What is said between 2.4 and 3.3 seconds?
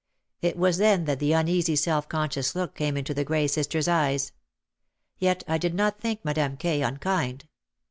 look came into the